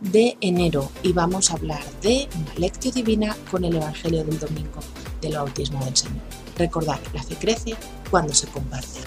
[0.00, 4.80] de enero y vamos a hablar de una lección divina con el Evangelio del Domingo
[5.20, 6.22] del Bautismo del Señor.
[6.56, 7.74] Recordad, la fe crece
[8.10, 9.00] cuando se comparte.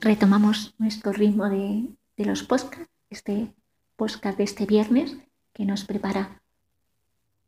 [0.00, 1.84] Retomamos nuestro ritmo de,
[2.16, 3.52] de los podcasts, este
[3.96, 5.16] podcast de este viernes
[5.52, 6.42] que nos prepara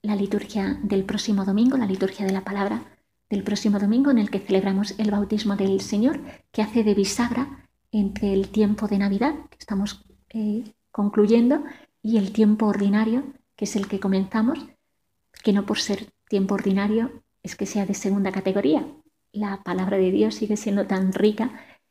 [0.02, 2.97] la liturgia del próximo domingo, la liturgia de la palabra
[3.30, 7.68] del próximo domingo en el que celebramos el bautismo del Señor, que hace de bisagra
[7.92, 11.62] entre el tiempo de Navidad, que estamos eh, concluyendo,
[12.02, 13.24] y el tiempo ordinario,
[13.56, 14.58] que es el que comenzamos,
[15.42, 18.86] que no por ser tiempo ordinario es que sea de segunda categoría.
[19.32, 21.50] La palabra de Dios sigue siendo tan rica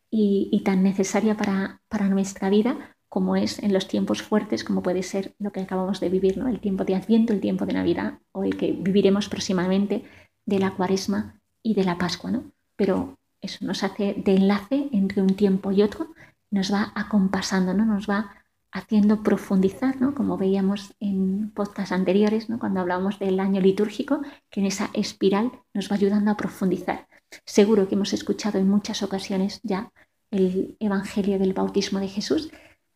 [0.09, 5.03] y, tan necesaria para, para, nuestra vida como es en los tiempos fuertes, como puede
[5.03, 6.47] ser lo que acabamos de vivir, ¿no?
[6.47, 10.03] el tiempo de Adviento, el tiempo de Navidad o el que viviremos próximamente
[10.47, 12.45] de la cuaresma y de la Pascua, ¿no?
[12.75, 16.07] Pero eso nos hace de enlace entre un tiempo y otro,
[16.49, 17.85] nos va acompasando, ¿no?
[17.85, 18.33] Nos va
[18.71, 20.15] haciendo profundizar, ¿no?
[20.15, 22.59] Como veíamos en podcasts anteriores, ¿no?
[22.59, 27.07] Cuando hablábamos del año litúrgico, que en esa espiral nos va ayudando a profundizar.
[27.45, 29.91] Seguro que hemos escuchado en muchas ocasiones ya
[30.31, 32.51] el Evangelio del bautismo de Jesús.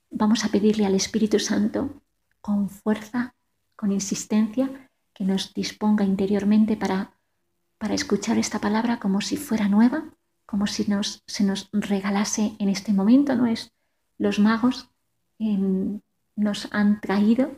[0.09, 2.01] Vamos a pedirle al Espíritu Santo
[2.41, 3.35] con fuerza,
[3.75, 7.11] con insistencia, que nos disponga interiormente para
[7.81, 10.03] para escuchar esta palabra como si fuera nueva,
[10.45, 13.35] como si nos, se nos regalase en este momento.
[13.35, 13.47] ¿no?
[13.47, 13.73] Es,
[14.19, 14.91] los magos
[16.35, 17.51] nos han traído,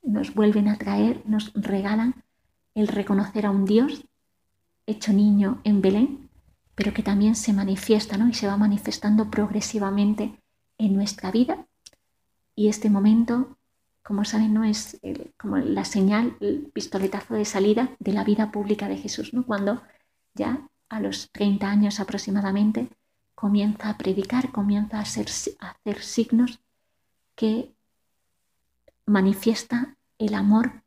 [0.00, 2.22] nos vuelven a traer, nos regalan
[2.76, 4.04] el reconocer a un Dios
[4.86, 6.30] hecho niño en Belén,
[6.76, 8.28] pero que también se manifiesta ¿no?
[8.28, 10.40] y se va manifestando progresivamente
[10.78, 11.66] en nuestra vida.
[12.54, 13.58] Y este momento
[14.04, 15.00] como saben, no es
[15.38, 19.44] como la señal, el pistoletazo de salida de la vida pública de Jesús, ¿no?
[19.46, 19.82] cuando
[20.34, 22.90] ya a los 30 años aproximadamente
[23.34, 25.26] comienza a predicar, comienza a hacer,
[25.58, 26.60] hacer signos
[27.34, 27.72] que
[29.06, 30.82] manifiesta el amor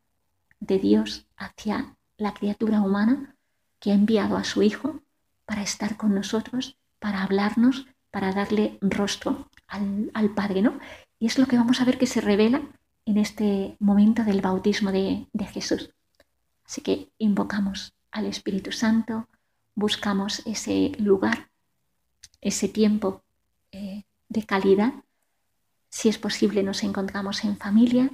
[0.59, 3.35] de Dios hacia la criatura humana
[3.79, 5.01] que ha enviado a su Hijo
[5.45, 10.79] para estar con nosotros, para hablarnos, para darle rostro al, al Padre, ¿no?
[11.19, 12.61] Y es lo que vamos a ver que se revela
[13.07, 15.89] en este momento del bautismo de, Jesús.
[16.65, 19.29] Así que invocamos al Espíritu Santo,
[19.75, 21.49] buscamos ese lugar,
[22.41, 23.23] ese tiempo
[23.71, 24.93] eh, de calidad.
[25.89, 28.11] Si es posible, nos encontramos en familia.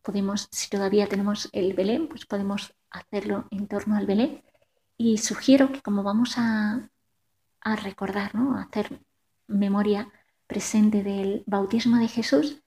[0.00, 4.42] Podemos, si todavía tenemos el Belén, pues podemos hacerlo en torno al Belén.
[4.96, 6.88] Y sugiero que como vamos a,
[7.60, 8.56] a recordar, ¿no?
[8.56, 9.00] a hacer
[9.48, 10.10] memoria
[10.46, 12.63] presente del bautismo de Jesús,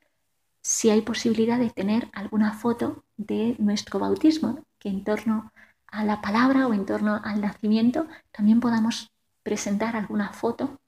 [0.68, 5.54] si hay posibilidad de tener alguna foto de nuestro bautismo, que en torno
[5.88, 9.10] a la palabra o en torno al nacimiento también podamos
[9.44, 10.82] presentar alguna foto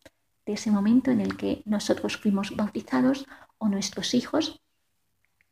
[0.46, 3.26] de ese momento en el que nosotros fuimos bautizados
[3.58, 4.60] o nuestros hijos,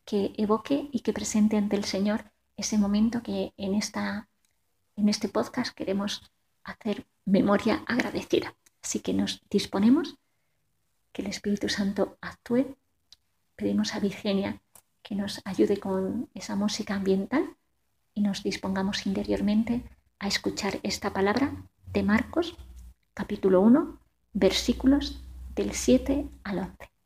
[0.04, 2.26] que evoque y que presente ante el Señor
[2.58, 4.28] ese momento que en, esta,
[4.98, 6.30] en este podcast queremos
[6.66, 8.54] hacer memoria agradecida.
[8.84, 10.18] Así que nos disponemos
[11.14, 12.76] que el Espíritu Santo actúe
[13.58, 14.62] pedimos a Virginia
[15.04, 17.58] que nos ayude con esa música ambiental
[18.14, 19.84] y nos dispongamos interiormente
[20.20, 21.52] a escuchar esta palabra
[21.92, 22.56] de Marcos,
[23.14, 24.00] capítulo 1,
[24.34, 25.24] versículos
[25.56, 26.97] del 7 al 11.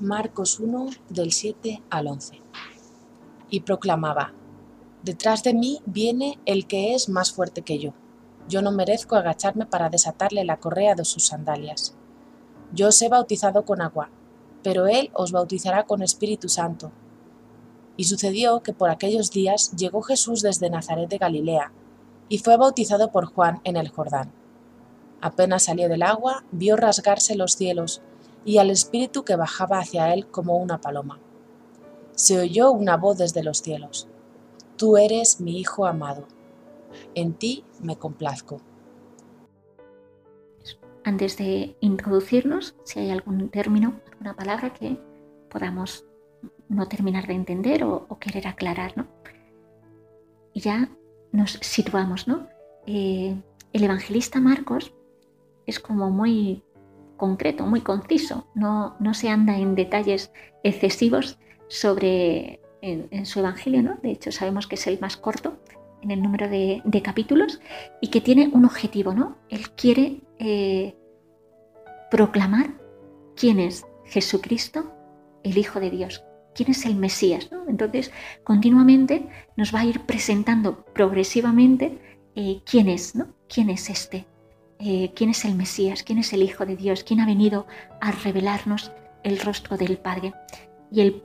[0.00, 2.42] Marcos 1 del 7 al 11.
[3.48, 4.34] Y proclamaba,
[5.02, 7.94] Detrás de mí viene el que es más fuerte que yo.
[8.46, 11.94] Yo no merezco agacharme para desatarle la correa de sus sandalias.
[12.74, 14.10] Yo os he bautizado con agua,
[14.62, 16.92] pero él os bautizará con Espíritu Santo.
[17.96, 21.72] Y sucedió que por aquellos días llegó Jesús desde Nazaret de Galilea,
[22.28, 24.30] y fue bautizado por Juan en el Jordán.
[25.22, 28.02] Apenas salió del agua, vio rasgarse los cielos
[28.46, 31.18] y al Espíritu que bajaba hacia él como una paloma.
[32.14, 34.08] Se oyó una voz desde los cielos.
[34.76, 36.28] Tú eres mi Hijo amado.
[37.14, 38.60] En ti me complazco.
[41.04, 44.98] Antes de introducirnos, si hay algún término, alguna palabra que
[45.50, 46.04] podamos
[46.68, 49.06] no terminar de entender o, querer aclarar, ¿no?
[50.52, 50.88] Y ya
[51.32, 52.48] nos situamos, ¿no?
[52.86, 53.36] Eh,
[53.72, 54.92] el evangelista Marcos
[55.66, 56.62] es como muy
[57.16, 60.32] concreto, muy conciso, no, no se anda en detalles
[60.62, 63.98] excesivos sobre en, su evangelio, ¿no?
[64.02, 65.58] De hecho, sabemos que es el más corto
[66.02, 67.60] en el número de, capítulos
[68.00, 69.36] y que tiene un objetivo, ¿no?
[69.48, 70.94] Él quiere eh,
[72.10, 72.70] proclamar
[73.34, 74.92] quién es Jesucristo,
[75.42, 76.22] el Hijo de Dios,
[76.54, 77.50] quién es el Mesías.
[77.68, 78.12] Entonces,
[78.44, 81.98] continuamente nos va a ir presentando progresivamente
[82.34, 83.28] eh, quién es, ¿no?
[83.48, 84.26] quién es este,
[84.78, 87.66] eh, quién es el Mesías, quién es el Hijo de Dios, quién ha venido
[88.00, 88.92] a revelarnos
[89.22, 90.32] el rostro del Padre.
[90.90, 91.22] Y el,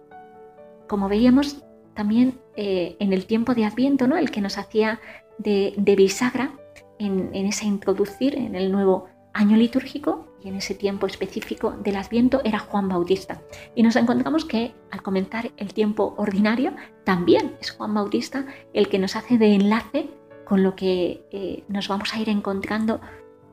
[0.88, 1.64] como veíamos
[1.94, 4.18] también eh, en el tiempo de Adviento, ¿no?
[4.18, 5.00] el que nos hacía
[5.38, 6.52] de, bisagra
[7.00, 11.96] en, en ese introducir en el nuevo año litúrgico y en ese tiempo específico del
[11.96, 13.42] Adviento era Juan Bautista.
[13.76, 19.00] Y nos encontramos que al comenzar el tiempo ordinario también es Juan Bautista el que
[19.00, 20.10] nos hace de enlace
[20.46, 23.00] con lo que eh, nos vamos a ir encontrando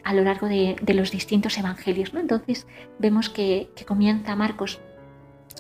[0.09, 2.15] a lo largo de, los distintos evangelios.
[2.15, 2.21] ¿no?
[2.21, 2.67] Entonces
[2.99, 4.81] vemos que, comienza Marcos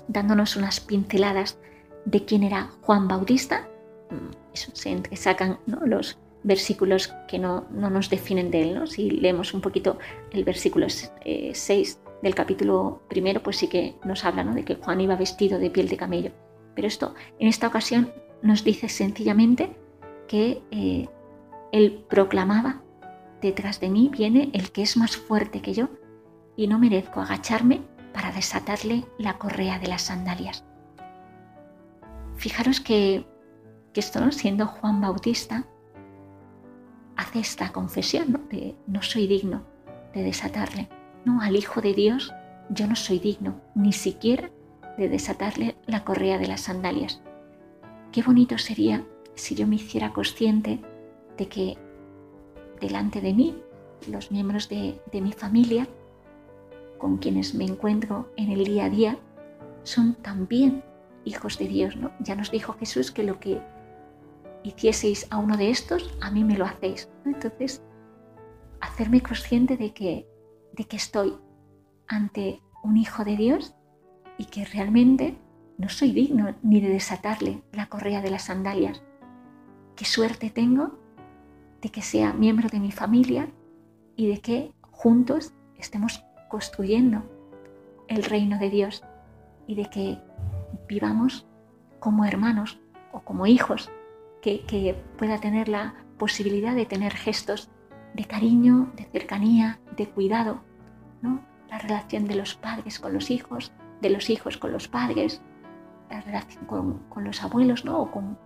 [0.09, 1.59] dándonos unas pinceladas
[2.07, 3.69] de quién era Juan Bautista.
[4.11, 5.85] Mm, eso, se sacan ¿no?
[5.85, 8.75] los, versículos que no, nos definen de él.
[8.75, 8.87] ¿no?
[8.87, 9.99] Si leemos un poquito
[10.33, 11.53] el versículo 6 eh,
[12.23, 15.89] del capítulo primero, pues sí que nos habla de que Juan iba vestido de piel
[15.89, 16.31] de camello.
[16.75, 19.77] Pero esto en esta ocasión nos dice sencillamente
[20.27, 21.07] que eh,
[21.71, 22.81] él proclamaba,
[23.41, 25.89] detrás de mí viene el que es más fuerte que yo
[26.57, 27.83] y no merezco agacharme
[28.13, 30.65] para desatarle la correa de las sandalias.
[32.37, 33.27] Fijaros que,
[33.93, 35.67] que esto, siendo Juan Bautista,
[37.17, 38.39] hace esta confesión, ¿no?
[38.51, 39.65] De no soy digno
[40.15, 40.89] de desatarle.
[41.25, 42.33] No, al Hijo de Dios
[42.71, 44.51] yo no soy digno ni siquiera
[44.97, 47.23] de desatarle la correa de las sandalias.
[48.13, 49.05] Qué bonito sería
[49.35, 50.81] si yo me hiciera consciente
[51.37, 51.79] de que
[52.81, 53.57] delante de mí,
[54.07, 55.89] los miembros de, mi familia,
[56.99, 59.19] con quienes me encuentro en el día a día,
[59.83, 60.83] son también
[61.25, 61.97] hijos de Dios.
[61.97, 62.11] ¿no?
[62.21, 63.61] Ya nos dijo Jesús que lo que
[64.63, 67.09] hicieseis a uno de estos, a mí me lo hacéis.
[67.25, 67.83] Entonces,
[68.81, 70.27] hacerme consciente de que,
[70.73, 71.37] de que estoy
[72.07, 73.75] ante un hijo de Dios
[74.39, 75.37] y que realmente
[75.79, 79.03] no soy digno ni de desatarle la correa de las sandalias.
[79.97, 80.99] Qué suerte tengo
[81.81, 83.49] de que sea miembro de mi familia
[84.17, 87.23] y de que juntos estemos construyendo
[88.09, 89.05] el reino de Dios
[89.67, 90.19] y de que
[90.89, 91.47] vivamos
[92.01, 92.81] como hermanos
[93.13, 93.91] o como hijos
[94.41, 97.71] que, pueda tener la posibilidad de tener gestos
[98.15, 100.61] de cariño, de cercanía, de cuidado,
[101.23, 101.41] ¿no?
[101.69, 105.43] la relación de los padres con los hijos, de los hijos con los padres,
[106.11, 108.01] la relación con, los abuelos ¿no?
[108.01, 108.39] o con,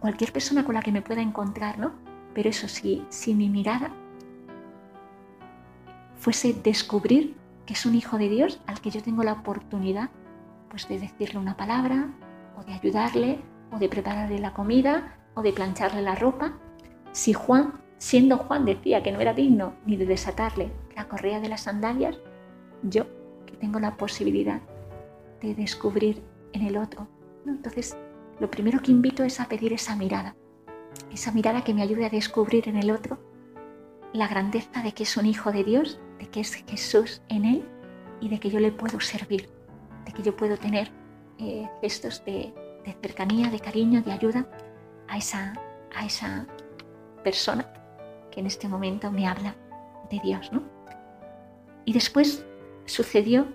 [0.00, 1.78] cualquier persona con la que me pueda encontrar.
[1.78, 1.92] ¿no?
[2.34, 3.90] Pero eso sí, si mi mirada
[6.16, 10.10] fuese descubrir que es un hijo de Dios al que yo tengo la oportunidad
[10.70, 12.08] pues, de decirle una palabra
[12.58, 13.38] o de ayudarle
[13.72, 16.52] o de prepararle la comida de plancharle la ropa,
[17.12, 21.48] si Juan, siendo Juan, decía que no era digno ni de desatarle la correa de
[21.48, 22.18] las sandalias,
[22.82, 23.06] yo
[23.46, 24.60] que tengo la posibilidad
[25.40, 27.08] de descubrir en el otro.
[27.46, 27.96] Entonces,
[28.40, 30.36] lo primero que invito es a pedir esa mirada,
[31.12, 33.18] esa mirada que me ayude a descubrir en el otro
[34.12, 37.68] la grandeza de que es un hijo de Dios, de que es Jesús en él
[38.20, 39.48] y de que yo le puedo servir,
[40.04, 40.90] de que yo puedo tener
[41.38, 42.52] eh, gestos de
[43.02, 44.46] cercanía, de cariño, de ayuda
[45.08, 45.52] a esa,
[45.94, 46.46] a esa
[47.22, 47.70] persona
[48.30, 49.54] que en este momento me habla
[50.10, 50.50] de Dios.
[50.52, 50.62] ¿no?
[51.84, 52.44] Y después
[52.86, 53.46] sucedió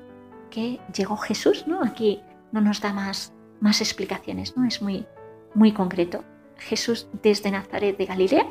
[0.49, 1.83] que llegó Jesús, ¿no?
[1.83, 2.21] Aquí
[2.51, 4.65] no nos da más, más explicaciones, ¿no?
[4.65, 5.07] Es muy,
[5.55, 6.23] muy concreto.
[6.57, 8.47] Jesús desde Nazaret de Galilea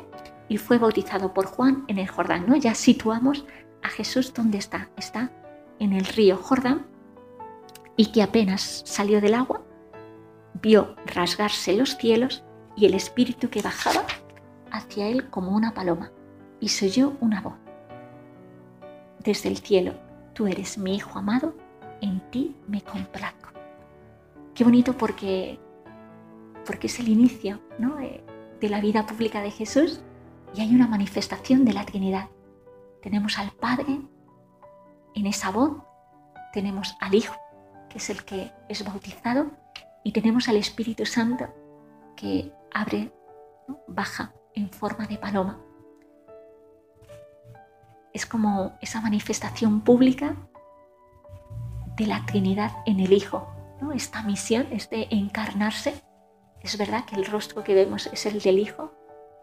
[0.49, 2.55] y fue bautizado por Juan en el Jordán, ¿no?
[2.55, 3.45] Ya situamos
[3.81, 4.89] a Jesús donde está.
[4.97, 5.31] Está
[5.79, 6.85] en el río Jordán
[7.95, 9.61] y que apenas salió del agua,
[10.61, 12.43] vio rasgarse los cielos
[12.75, 14.05] y el espíritu que bajaba
[14.71, 16.11] hacia él como una paloma,
[16.59, 17.53] y se oyó una voz.
[19.19, 19.93] Desde el cielo,
[20.33, 21.55] tú eres mi hijo amado,
[22.01, 23.49] en ti me complazco.
[24.55, 25.59] Qué bonito porque,
[26.65, 27.97] porque es el inicio ¿no?
[27.97, 30.01] de la vida pública de Jesús,
[30.55, 32.29] y hay una manifestación de la Trinidad.
[33.01, 34.01] Tenemos al Padre
[35.15, 35.77] en esa voz,
[36.53, 37.35] tenemos al Hijo,
[37.89, 39.51] que es el que es bautizado,
[40.03, 41.47] y tenemos al Espíritu Santo
[42.15, 43.11] que abre,
[43.87, 45.59] baja en forma de paloma.
[48.13, 50.35] Es como esa manifestación pública
[51.97, 53.47] de la Trinidad en el Hijo.
[53.93, 56.01] Esta misión es de encarnarse.
[56.63, 58.93] Es verdad que el rostro que vemos es el del Hijo,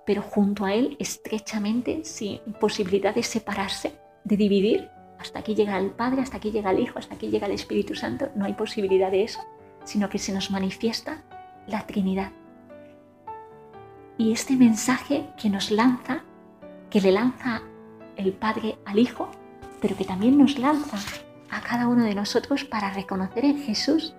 [0.06, 3.92] pero junto a Él, estrechamente, sin posibilidad de separarse,
[4.24, 4.88] de dividir.
[5.18, 7.94] Hasta aquí llega el Padre, hasta aquí llega el Hijo, hasta aquí llega el Espíritu
[7.94, 8.30] Santo.
[8.34, 9.40] No hay posibilidad de eso,
[9.84, 11.22] sino que se nos manifiesta
[11.66, 12.32] la Trinidad.
[14.16, 16.24] Y este mensaje que nos lanza,
[16.88, 17.62] que le lanza
[18.16, 19.30] el Padre al Hijo,
[19.82, 20.96] pero que también nos lanza
[21.50, 24.14] a cada uno de nosotros para reconocer en Jesús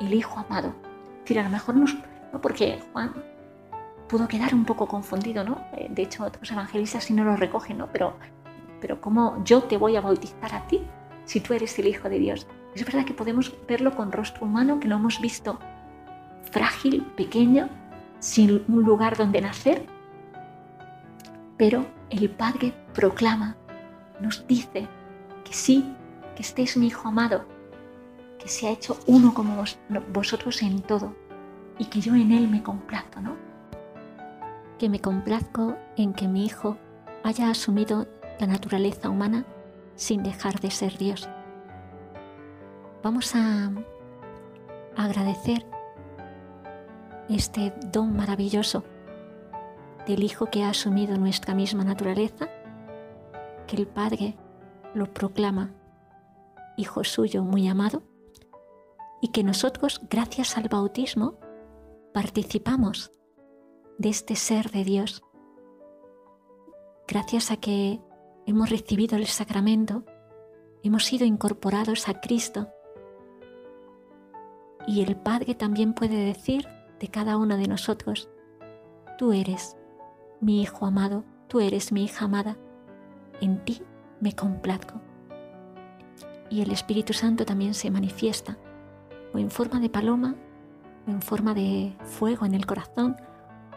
[0.00, 0.74] el Hijo amado.
[1.18, 1.76] Es decir, a lo mejor
[2.40, 3.12] porque Juan
[4.08, 5.64] pudo quedar un poco confundido, ¿no?
[5.72, 7.88] Eh, de hecho, otros evangelistas sí no lo recogen, ¿no?
[7.92, 8.14] Pero,
[8.80, 10.82] pero ¿cómo yo te voy a bautizar a ti
[11.24, 12.46] si tú eres el Hijo de Dios?
[12.74, 15.58] Es verdad que podemos verlo con rostro humano, que lo hemos visto
[16.50, 17.68] frágil, pequeño,
[18.18, 19.86] sin un lugar donde nacer,
[21.56, 23.56] pero el Padre proclama,
[24.20, 24.88] nos dice
[25.44, 25.94] que sí,
[26.36, 27.46] que este es mi Hijo amado,
[28.38, 29.64] que se ha hecho uno como
[30.12, 31.14] vosotros en todo
[31.82, 33.34] y que yo en Él me complazco, ¿no?
[34.78, 36.76] Que me complazco en que mi Hijo
[37.24, 38.06] haya asumido
[38.38, 39.44] la naturaleza humana
[39.96, 41.28] sin dejar de ser Dios.
[43.02, 43.72] Vamos a
[44.96, 45.66] agradecer
[47.28, 48.84] este don maravilloso
[50.06, 52.48] del Hijo que ha asumido nuestra misma naturaleza,
[53.66, 54.36] que el Padre
[54.94, 55.72] lo proclama
[56.76, 58.04] Hijo suyo muy amado,
[59.20, 61.34] y que nosotros, gracias al bautismo,
[62.12, 63.10] participamos
[63.98, 65.22] de este ser de Dios.
[67.08, 68.00] Gracias a que
[68.46, 70.04] hemos recibido el sacramento,
[70.82, 72.68] hemos sido incorporados a Cristo.
[74.86, 76.68] Y el Padre también puede decir
[77.00, 78.28] de cada uno de nosotros,
[79.18, 79.76] tú eres
[80.40, 82.56] mi Hijo amado, tú eres mi hija amada,
[83.40, 83.82] en ti
[84.20, 85.00] me complazco.
[86.50, 88.58] Y el Espíritu Santo también se manifiesta,
[89.32, 90.36] o en forma de paloma,
[91.06, 93.16] en forma de fuego en el corazón,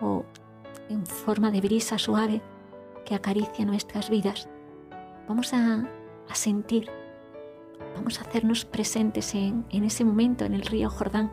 [0.01, 0.25] o
[0.89, 2.41] en forma de brisa suave
[3.05, 4.50] que acaricia nuestras vidas.
[5.27, 5.88] Vamos a,
[6.34, 6.89] sentir,
[7.96, 11.32] vamos a hacernos presentes en, en ese momento en el río Jordán,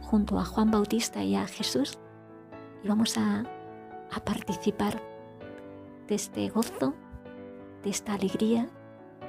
[0.00, 1.98] junto a Juan Bautista y a Jesús,
[2.82, 3.44] y vamos a
[4.12, 5.00] a participar
[6.06, 6.94] de este gozo,
[7.82, 8.68] de esta alegría,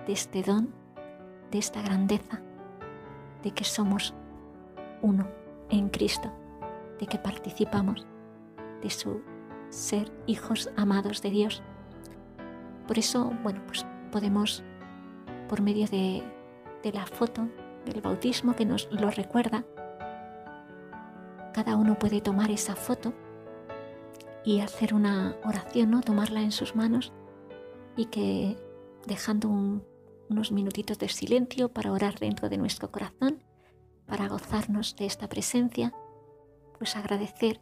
[0.07, 0.73] de este don,
[1.51, 2.41] de esta grandeza,
[3.43, 4.13] de que somos
[5.01, 5.27] uno
[5.69, 6.31] en Cristo,
[6.99, 8.05] de que participamos
[8.81, 9.21] de su
[9.69, 11.61] ser hijos amados de Dios.
[12.87, 14.63] Por eso, bueno, pues podemos,
[15.47, 16.23] por medio de,
[16.91, 17.47] la foto
[17.85, 19.63] del bautismo que nos lo recuerda,
[21.53, 23.13] cada uno puede tomar esa foto
[24.43, 26.01] y hacer una oración, ¿no?
[26.01, 27.11] tomarla en sus manos
[27.95, 28.55] y que
[29.05, 33.43] dejando unos minutitos de silencio para orar dentro de nuestro corazón,
[34.29, 35.93] gozarnos de esta presencia,
[36.77, 37.59] pues agradecer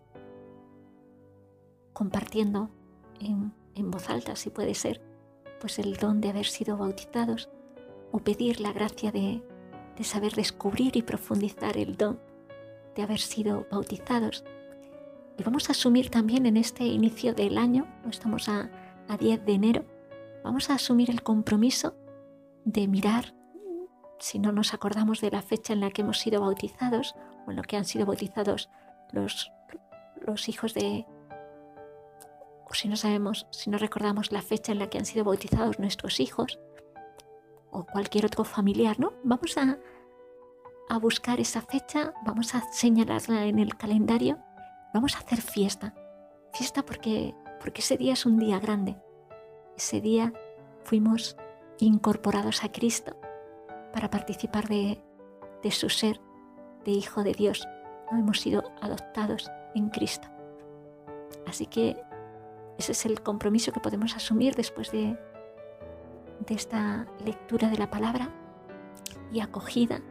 [1.97, 2.69] compartiendo
[3.19, 3.51] en,
[3.89, 5.01] voz alta, si puede ser,
[5.59, 7.49] pues el don de haber sido bautizados
[8.11, 9.41] o pedir la gracia de,
[10.03, 12.19] saber descubrir y profundizar el don
[12.95, 14.43] de haber sido bautizados.
[15.39, 18.69] Y vamos a asumir también en este inicio del año, estamos a,
[19.19, 19.85] 10 de enero,
[20.43, 21.95] vamos a asumir el compromiso
[22.65, 23.33] de mirar,
[24.19, 27.57] si no nos acordamos de la fecha en la que hemos sido bautizados o en
[27.57, 28.69] lo que han sido bautizados
[29.11, 29.51] los,
[30.25, 31.05] los hijos de,
[32.65, 35.79] o si no sabemos, si no recordamos la fecha en la que han sido bautizados
[35.79, 36.59] nuestros hijos
[37.71, 39.13] o cualquier otro familiar, ¿no?
[39.23, 39.77] Vamos a,
[40.89, 44.39] a buscar esa fecha, vamos a señalarla en el calendario
[44.93, 45.93] Vamos a hacer fiesta.
[46.53, 48.97] Fiesta porque, porque ese día es un día grande.
[49.75, 50.33] Ese día
[50.85, 51.37] fuimos
[51.77, 53.15] incorporados a Cristo
[53.93, 55.01] para participar de,
[55.71, 56.19] su ser
[56.85, 57.67] de Hijo de Dios.
[58.11, 58.19] ¿no?
[58.19, 60.27] Hemos sido adoptados en Cristo.
[61.45, 61.97] Así que
[62.77, 65.17] ese es el compromiso que podemos asumir después de,
[66.45, 68.29] de esta lectura de la palabra
[69.31, 70.01] y acogida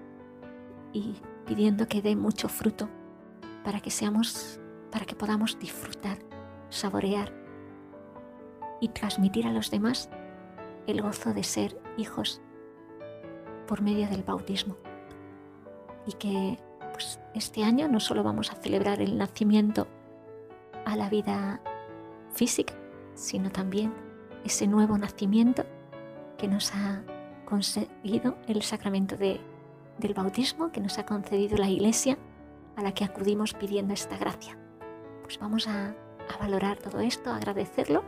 [0.92, 1.14] y
[1.46, 2.88] pidiendo que dé mucho fruto
[3.64, 6.18] para que seamos para que podamos disfrutar,
[6.70, 7.32] saborear
[8.80, 10.08] y transmitir a los demás
[10.86, 12.40] el gozo de ser hijos
[13.66, 14.76] por medio del bautismo.
[16.06, 16.58] Y que
[16.92, 19.86] pues, este año no solo vamos a celebrar el nacimiento
[20.84, 21.60] a la vida
[22.32, 22.74] física,
[23.14, 23.92] sino también
[24.44, 25.64] ese nuevo nacimiento
[26.38, 27.02] que nos ha
[27.44, 29.40] conseguido el sacramento de,
[29.98, 32.18] del bautismo, que nos ha concedido la Iglesia
[32.76, 34.56] a la que acudimos pidiendo esta gracia.
[35.22, 38.04] Pues vamos a, a valorar todo esto, a agradecerlo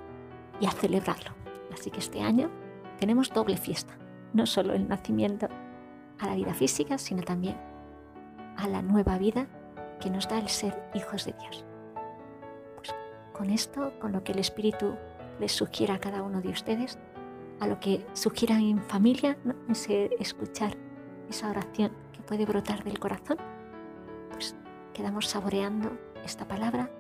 [0.60, 1.30] y a celebrarlo.
[1.72, 2.50] Así que este año
[2.98, 3.96] tenemos doble fiesta,
[4.32, 5.49] no solo el nacimiento
[6.18, 7.56] a la vida física, sino también
[8.56, 9.47] a la nueva vida
[10.00, 11.64] que nos da el ser hijos de Dios.
[12.76, 12.94] Pues
[13.32, 14.94] con esto, con lo que el Espíritu
[15.40, 16.99] les sugiera a cada uno de ustedes,
[17.61, 19.37] a lo que sugieran en familia,
[19.68, 20.76] ese escuchar
[21.28, 23.38] esa oración que puede brotar del corazón,
[24.32, 24.56] pues
[24.94, 25.90] quedamos saboreando
[26.25, 26.90] esta palabra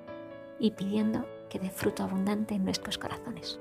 [0.58, 3.60] y pidiendo que dé fruto abundante en nuestros corazones.